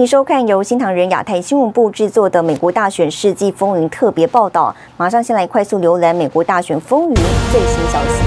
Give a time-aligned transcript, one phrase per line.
[0.00, 4.74] 迎收看由新唐人亚太新闻部制作的《美国大选世纪风云》特别报道。
[4.96, 7.14] 马上先来快速浏览美国大选风云
[7.52, 8.24] 最新消息。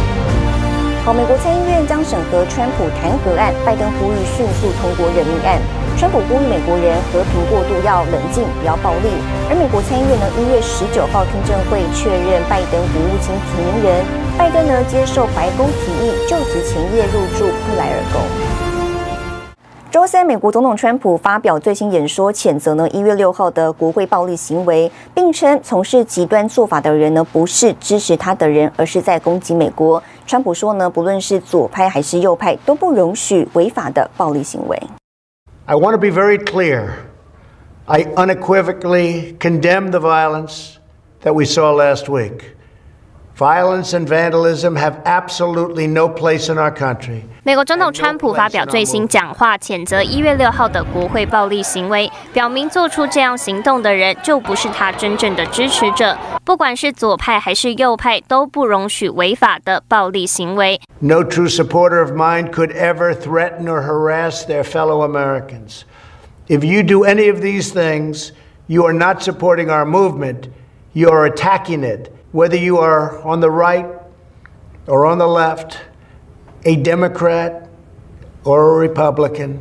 [1.04, 5.58] 好，美国参议院将审核川普弹劾案，拜登呼吁迅速通过任命案。
[5.98, 9.10] 川普呼吁美国人和平过渡，要冷静，不要暴力。
[9.50, 14.06] 而美国参议院呢，一月十九号听证会确认拜登国务卿提名人，
[14.38, 18.22] 拜登呢接受白宫提议，就职前夜入住布莱尔宫。
[19.94, 30.02] 周三，美国总统川普发表最新演说，谴责呢一月六号的国会暴力行为，并称从事极端做法的人呢不是支持他的人，而是在攻击美国。
[30.26, 34.82] 川普说呢，不论是左派还是右派，都不容许违法的暴力行为。
[35.68, 36.94] I want to be very clear.
[37.86, 40.78] I unequivocally condemn the violence
[41.24, 42.53] that we saw last week.
[43.43, 47.23] Violence and vandalism have absolutely no place in our country.
[47.45, 56.19] 美国总统川普发表最新讲话，谴责一月六号的国会暴力行为，表明做出这样行动的人就不是他真正的支持者。
[56.45, 60.81] 不管是左派还是右派，都不容许违法的暴力行为。
[60.99, 65.83] No true supporter of mine could ever threaten or harass their fellow Americans.
[66.49, 68.33] If you do any of these things,
[68.67, 70.49] you are not supporting our movement.
[70.93, 72.11] You are attacking it.
[72.33, 73.87] Whether you are on the right
[74.87, 75.79] or on the left,
[76.65, 77.69] a Democrat
[78.45, 79.59] or a Republican,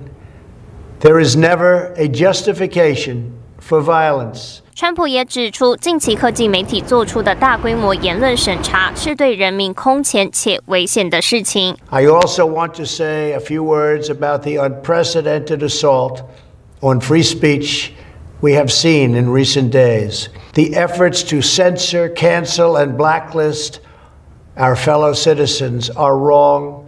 [1.00, 4.62] there is never a justification for violence.
[4.76, 11.76] 川普也指出，近期科技媒体做出的大规模言论审查是对人民空前且危险的事情。
[11.90, 16.22] I also want to say a few words about the unprecedented assault
[16.82, 17.90] on free speech
[18.43, 20.29] we have seen in recent days.
[20.53, 23.81] The efforts to censor, cancel, and blacklist
[24.57, 26.85] our fellow citizens are wrong,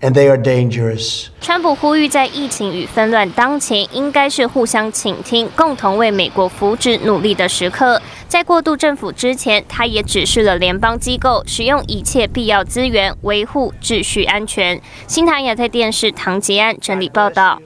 [0.00, 1.26] and they are dangerous.
[1.40, 8.00] 川普呼吁，在疫情与纷乱当前，应该是互相倾听，共同为美国福祉努力的时刻。
[8.26, 14.80] 在过渡政府之前，他也指示了联邦机构使用一切必要资源，维护秩序安全。
[15.06, 17.60] 新唐亚太电视唐杰安整理报道。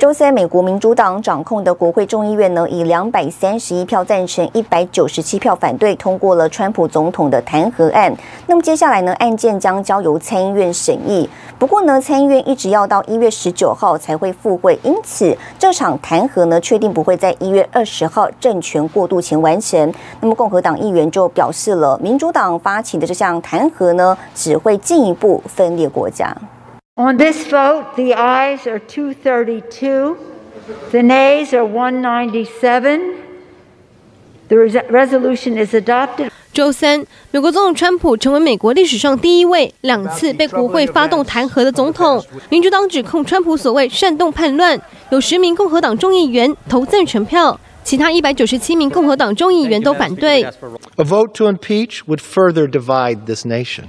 [0.00, 8.12] 周三，美国民主党掌控的国会众议院呢，以两百三十一票赞成、一百九十七票反对，通过了川普总统的弹劾案。
[8.48, 11.30] 那么接下来呢，案件将交由参议院审议。
[11.60, 19.94] 不过呢，参议院一直要到一月十九号才会复会，因此这场弹劾呢，确定不会在一月二十号政权过渡前完成。
[20.20, 26.36] 那么共和党议员就表示了，民主党发起的这项弹劾呢，只会进一步分裂国家。
[26.95, 30.17] On this vote, the ayes are 232,
[30.91, 33.15] the nays are 197.
[34.49, 34.55] The
[34.89, 36.31] resolution is adopted.
[36.51, 42.21] 周三，美国总统川普成为美国历史上第一位两次被国会发动弹劾的总统。
[42.49, 50.41] 民主党指控川普所谓煽动叛乱，有十名共和党众议员投赞成票，其他一百九十七名共和党众议员都反对。
[50.43, 53.83] A vote to impeach would further divide this nation.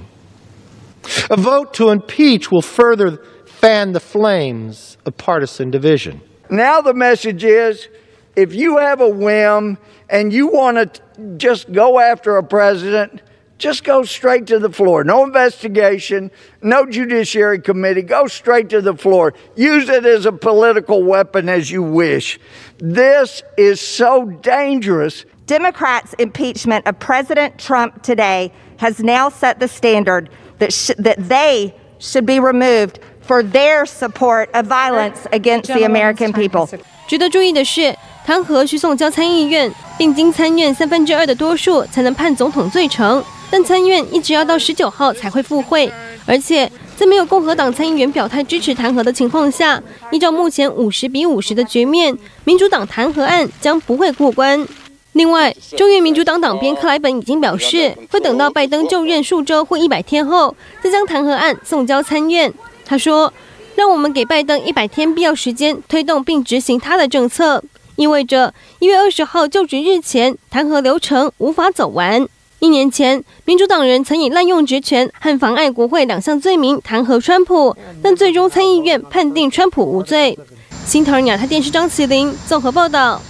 [1.30, 6.20] A vote to impeach will further fan the flames of partisan division.
[6.50, 7.88] Now the message is
[8.36, 9.78] if you have a whim
[10.10, 11.02] and you want to
[11.36, 13.22] just go after a president,
[13.58, 15.02] just go straight to the floor.
[15.02, 16.30] No investigation,
[16.62, 18.02] no judiciary committee.
[18.02, 19.32] Go straight to the floor.
[19.56, 22.38] Use it as a political weapon as you wish.
[22.78, 25.24] This is so dangerous.
[25.46, 30.28] Democrats' impeachment of President Trump today has now set the standard
[30.58, 32.96] that, sh- that they should be removed
[33.26, 36.68] for their support of violence against the American people.
[37.06, 37.94] 值得注意的是，
[38.24, 43.22] 弹劾需送交参议院，并经参院三分之二的多数才能判总统罪成。
[43.48, 45.88] 但参院一直要到十九号才会复会，
[46.26, 49.80] 而且在没有共和党参议员表态支持弹劾的情况下，
[50.10, 54.66] 依照目前五十比五十的局面，民主党弹劾案将不会过关。
[55.16, 62.52] 另外，众议民主党党编克莱本已经表示，会等到拜登就任数周或一百天后，再将弹劾案送交参院。
[62.84, 63.32] 他说
[63.76, 67.64] ：“让我们给拜登一百天必要时间推动并执行他的政策，
[67.96, 72.28] 意味着一月二十号就职日前，弹劾流程无法走完。”
[72.60, 80.38] 一年前，民主党人曾以滥用职权和妨碍国会两项罪名弹劾川普，但最终参议院判定川普无罪。
[80.84, 83.22] 新唐人亚太电视张麒麟综合报道。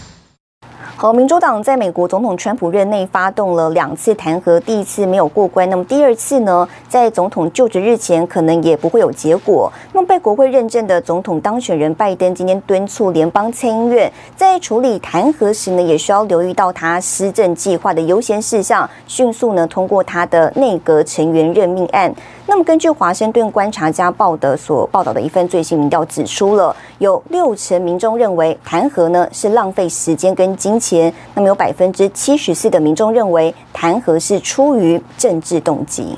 [0.98, 9.70] 好，民主党在美国总统川普任内发动了两次弹劾，第一次没有过关，那么第二次呢，在总统就职日前可能也不会有结果。
[9.92, 22.10] 那么被国会认证的总统当选人拜登今天敦促联邦参议院在处理弹劾时呢，也需要留意到他施政计划的优先事项，迅速呢通过他的内阁成员任命案。
[22.48, 31.12] 那么根据华盛顿观察家报的所报道的一份最新民调指出了，有六成民众认为弹劾呢是浪费时间跟金钱。
[31.34, 36.16] 那么有百分之七十四的民众认为弹劾是出于政治动机。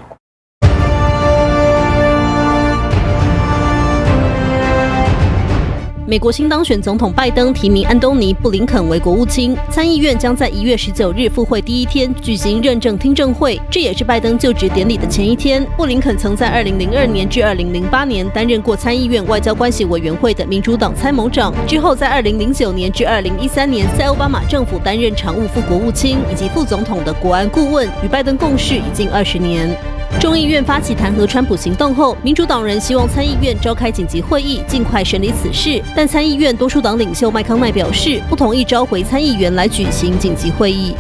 [6.09, 15.63] 美国新当选总统拜登提名安东尼·布林肯为国务卿，参议院将在一月十九日复会第一天举行认证听证会，这也是拜登就职典礼的前一天。
[15.77, 29.77] 布林肯曾在二零零二年至二零零八年担任过参议院外交关系委员会的民主党参谋长，之后在二零零九年至二零一三年在奥巴马政府担任常务副国务卿以及副总统的国安顾问，与拜登共事已近二十年。
[30.21, 35.81] 众议院发起弹劾川普行动后，民主党人希望参议院召开紧急会议，尽快审理此事。
[35.95, 40.95] 但参议院多数党领袖麦康奈表示，不同意召回参议员来举行紧急会议。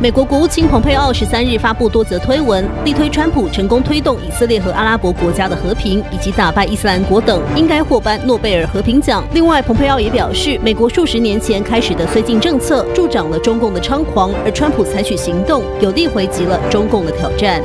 [0.00, 9.24] 美国国务卿蓬佩奥十三日发布多则推文，力推川普成功推动以色列和阿拉伯国家的和平，以及打败伊斯兰国等，应该获颁诺贝尔和平奖。
[9.32, 17.62] 另外，蓬佩奥也表示，美国数十年前开始的绥靖政策助长了中共的猖狂，而川普采取行动，有力回击了中共的挑战。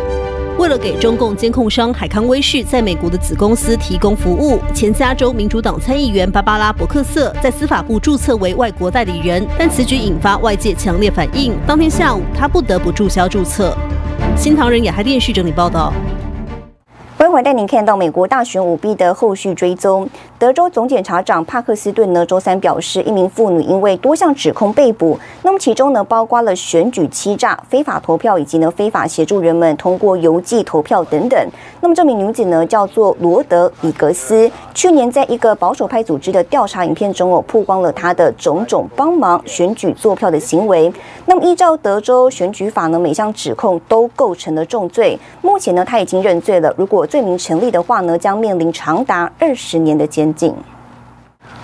[0.61, 11.55] 为了给中共监控商海康威视在美国的子公司提供服务，前加州民主党参议员芭芭拉·伯克瑟在司法部注册为外国代理人，但此举引发外界强烈反应。
[11.65, 13.75] 当天下午，他不得不注销注册。
[14.37, 15.91] 新唐人亚太电视整理报道。
[17.17, 20.07] 欢迎带您看到美国大选舞弊的后续追踪。
[20.41, 31.39] 德州总检察长帕克斯顿呢，周三表示，一名妇女因为多项指控被捕，那么其中呢，包括了选举欺诈、非法投票以及呢非法协助人们通过邮寄投票等等。
[31.79, 40.91] 那么这名女子呢，叫做罗德里格斯，去年在一个保守派组织的调查影片中哦，曝光了她的种种帮忙选举作票的行为。
[41.27, 45.19] 那么依照德州选举法呢，每项指控都构成了重罪。
[45.43, 46.73] 目前呢，她已经认罪了。
[46.79, 50.30] 如果罪名成立的话呢，将面临长达二十年的监。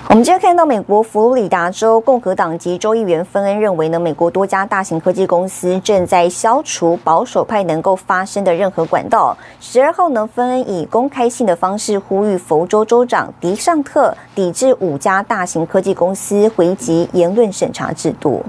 [0.09, 9.37] 我们今天看到，美国佛罗里达州共和党籍州议员芬恩认为呢，美国多家大型科技公司正在消除保守派能够发声的任何管道。
[9.59, 18.41] 十二号呢，芬恩以公开信的方式呼吁佛州州长迪尚特抵制五家大型科技公司回击言论审查制度。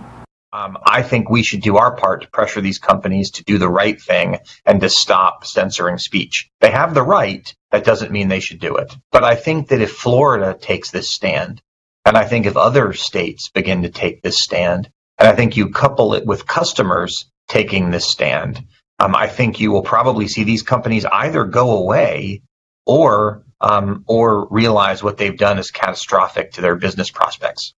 [0.52, 3.68] Um, I think we should do our part to pressure these companies to do the
[3.68, 6.48] right thing and to stop censoring speech.
[6.60, 7.54] They have the right.
[7.70, 8.96] That doesn't mean they should do it.
[9.12, 11.60] But I think that if Florida takes this stand,
[12.06, 15.68] and I think if other states begin to take this stand, and I think you
[15.68, 18.64] couple it with customers taking this stand,
[18.98, 22.42] um, I think you will probably see these companies either go away
[22.86, 27.74] or um, or realize what they've done is catastrophic to their business prospects.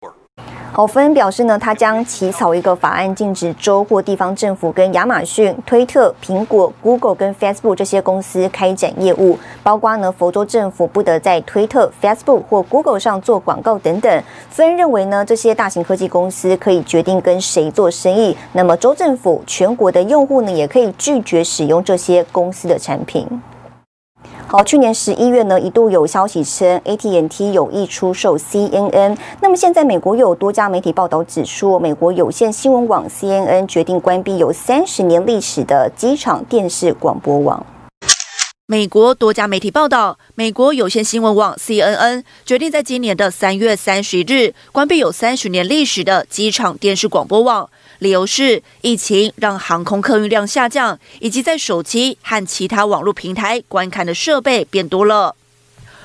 [0.72, 14.22] 好，芬恩表示呢，他将起草一个法案，禁止州或地方政府跟亚马逊、推特、苹果、Google 跟 Facebook 这些公司开展业务，包括呢，佛州政府不得在推特、Facebook 或 Google 上做广告等等。
[14.48, 23.26] 芬恩认为呢，这些大型科技公司可以决定跟谁做生意，那么州政府、全国的用户呢，也可以拒绝使用这些公司的产品。
[24.52, 29.16] 好，去年十一月呢，一度有消息称 AT&T 有意出售 CNN。
[29.40, 37.64] 那么现在美国又有多家媒体报道指出，美国有线新闻网 CNN 决定关闭有三十年历史的机场电视广播网。
[38.70, 47.68] 美国多家媒体报道，美国有线新闻网 CNN 决定在今年的三月三十日关闭有三十年历史的机场电视广播网。
[47.98, 55.34] 理由是疫情让航空客运量下降，以及在手机和其他网络平台观看的设备变多了。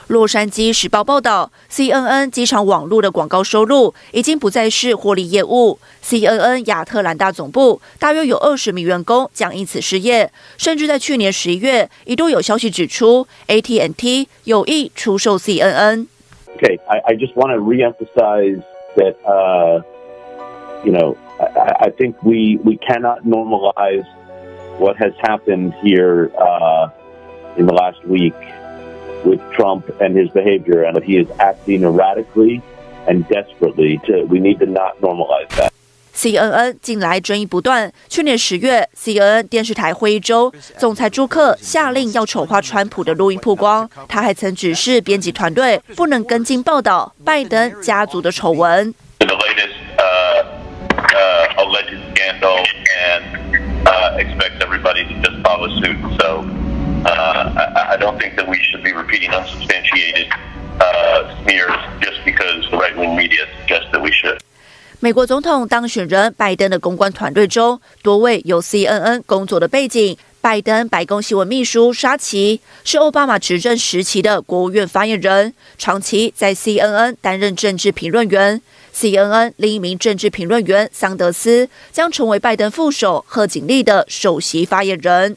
[0.08, 5.78] 洛杉矶时报报道，CNN 机场网络的广告收入已经不再是获利业务。
[6.02, 18.62] CNN 亚特兰大总部大约有二十名员工将因此失业，甚至在去年十一月一度有消息指出，AT&T 有意出售 CNN。Okay, I, I just want to reemphasize
[18.96, 19.82] that, uh,
[20.84, 21.16] you know.
[21.40, 24.04] I, I think we we cannot normalize
[24.78, 26.90] what has happened here uh,
[27.56, 28.34] in the last week
[29.24, 32.62] with Trump and his behavior, and he is acting erratically
[33.06, 34.00] and desperately.
[34.06, 35.70] To we need to not normalize that.
[36.14, 37.92] CNN 近来争议不断。
[38.08, 43.88] 去年十月，CNN 电视台会议中，总裁朱克下令要丑化川普的录音曝光。
[44.08, 48.94] 他还曾指示编辑团队不能跟进报道拜登家族的丑闻。
[49.18, 50.44] The latest, uh,
[51.14, 55.96] uh go and uh, expect everybody to just follow suit.
[56.20, 56.53] So uh, I, I
[58.05, 60.27] don't think that we should be repeating unsubstantiated
[60.79, 64.37] uh, smears just because the right-wing media suggests that we should.
[64.99, 70.17] 美国总统当选人拜登的公关团队中，多位有 CNN 工作的背景。
[70.41, 78.61] 拜登白宫新闻秘书沙奇是奥巴马执政时期的国务院发言人，长期在 CNN 担任政治评论员。
[78.93, 85.35] CNN 另一名政治评论员桑德斯将成为拜登副手贺锦丽的首席发言人。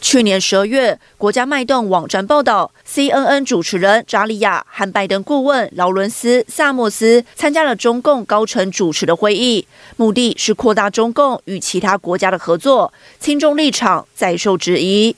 [0.00, 12.92] 去年十二月，国家脉动网站报道，CNN 主持人扎里亚和拜登顾问劳伦斯·萨默斯参加了中共高层主持的会议，目的是扩大中共与其他国家的合作。
[13.18, 15.14] 轻重立场再受质疑。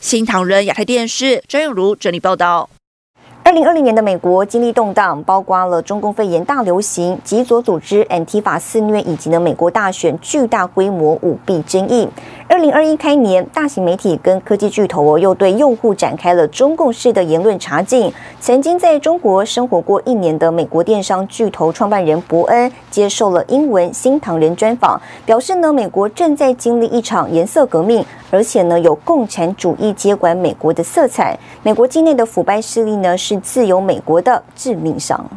[0.00, 2.70] 新唐人亚太电视张永如整理报道。
[3.44, 12.08] 二零二零年的美国经历动荡，包括了中共肺炎大流行、极左组织 Antifa 肆虐，以及呢美国大选巨大规模舞弊争议。
[12.48, 18.12] 二零二一开年，大型媒体跟科技巨头哦，又对用户展开了中共式的言论查禁。
[18.40, 31.38] 曾经在中国生活过一年的美国电商巨头创办人伯恩接受了英文新唐人专访，表示呢，美国正在经历一场颜色革命，而且呢有共产主义接管美国的色彩。
[31.62, 33.38] 美国境内的腐败势力呢是。
[33.52, 35.28] 自由美国的致命伤。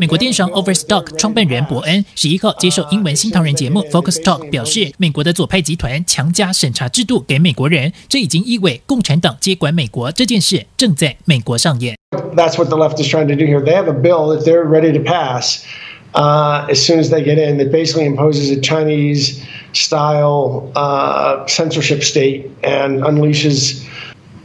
[0.00, 11.94] 美国电商 Overstock 创办人伯恩十一号接受英文新唐人节目 Focus Talk 表示，美国的左派集团强加审查制度给美国人，这已经意味共产党接管美国这件事正在美国上演。
[12.34, 13.62] That's what the left is trying to do here.
[13.62, 15.62] They have a bill that they're ready to pass.
[16.14, 22.50] Uh, as soon as they get in, it basically imposes a Chinese-style uh, censorship state
[22.62, 23.88] and unleashes.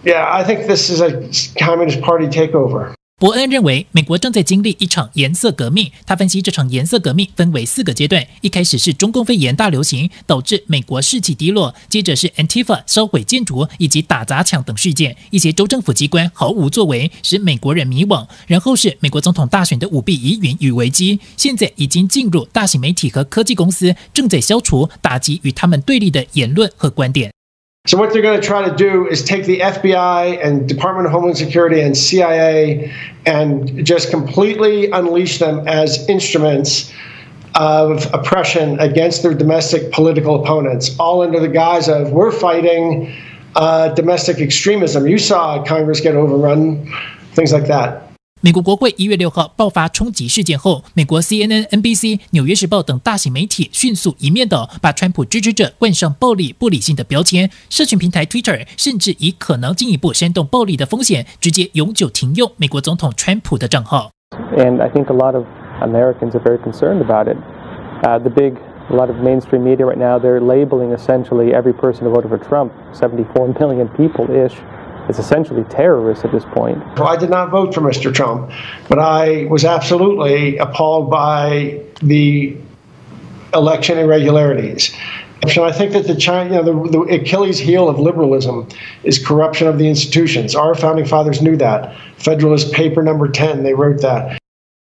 [0.03, 2.93] Yeah, I think this is a Communist Party takeover.
[3.19, 5.91] 伯恩认为，美国正在经历一场颜色革命。
[6.05, 27.36] 他分析，这场颜色革命分为四个阶段：一开始是中共肺炎大流行，导致美国士气低落；接着是 Antifa 烧毁建筑以及打砸抢等事件，一些州政府机关毫无作为，使美国人迷惘；然后是美国总统大选的舞弊疑云与危机；现在已经进入大型媒体和科技公司正在消除、打击与他们对立的言论和观点。
[27.87, 31.37] So what they're going to try to do is take the FBI and Department of Homeland
[31.37, 32.93] Security and CIA
[33.25, 36.91] and just completely unleash them as instruments
[37.55, 43.15] of oppression against their domestic political opponents, all under the guise of we're fighting
[43.55, 45.07] uh, domestic extremism.
[45.07, 46.93] You saw Congress get overrun,
[47.35, 48.06] things like that.
[48.41, 57.49] 美国国会一月六号爆发冲击事件后，美国 CNN、NBC、纽约时报等大型媒体迅速一面倒把川普支持者冠上暴力、不理性的标签。
[57.67, 64.11] 社群平台 Twitter 甚至以可能进一步煽动暴力的风险，直接永久停用美国总统川普的账号。
[64.55, 65.45] And I think a lot of
[65.81, 67.37] Americans are very concerned about it.
[68.03, 68.53] Uh, the big,
[68.91, 72.37] a lot of mainstream media right now, they're labeling essentially every person who voted for
[72.37, 74.53] Trump, 74 million people-ish.
[75.09, 76.77] It's essentially terrorists at this point.
[76.99, 78.13] I did not vote for Mr.
[78.13, 78.51] Trump,
[78.89, 82.57] but I was absolutely appalled by the
[83.53, 84.93] election irregularities.
[85.41, 88.67] And I think that the China, you know, the, the Achilles heel of liberalism
[89.03, 90.55] is corruption of the institutions.
[90.55, 91.95] Our founding fathers knew that.
[92.17, 94.39] Federalist Paper Number 10, they wrote that.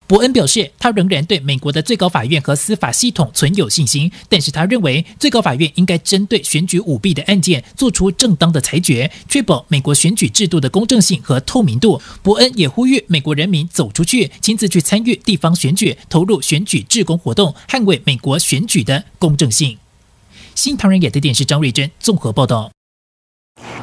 [0.09, 12.01] 伯恩表示，他仍然对美国的最高法院和司法系统存有信心，但是他认为最高法院应该针对选举舞弊的案件做出正当的裁决，确保美国选举制度的公正性和透明度。
[12.23, 19.77] 伯恩也呼吁美国人民走出去，亲自去参与地方选举，投入选举志工活动，捍卫美国选举的公正性。
[20.55, 22.71] 新唐人亚太电视张瑞珍综合报道。